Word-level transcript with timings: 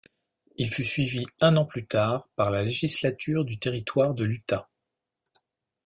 Il 0.57 0.67
fut 0.73 0.83
suivi 0.83 1.27
un 1.41 1.57
an 1.57 1.65
plus 1.65 1.85
tard 1.85 2.27
par 2.35 2.49
la 2.49 2.63
législature 2.63 3.45
du 3.45 3.59
territoire 3.59 4.15
de 4.15 4.23
l'Utah. 4.23 4.67